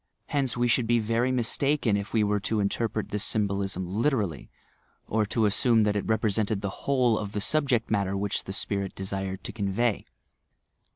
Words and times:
Hence 0.29 0.57
we 0.57 0.67
should 0.67 0.87
be 0.87 0.97
very 0.97 1.31
mistaken 1.31 1.95
if 1.95 2.11
we 2.11 2.23
were 2.23 2.39
to 2.39 2.59
interpret 2.59 3.09
this 3.09 3.23
symbolism 3.23 3.85
literally, 3.85 4.49
or 5.05 5.27
to 5.27 5.45
assume 5.45 5.83
that 5.83 5.95
it 5.95 6.07
represented 6.07 6.61
the 6.61 6.71
whole 6.89 7.19
of 7.19 7.33
the 7.33 7.39
subject 7.39 7.91
matter 7.91 8.17
which 8.17 8.45
the 8.45 8.51
spirit 8.53 8.95
desired 8.95 9.43
to 9.43 9.51
convey. 9.53 10.05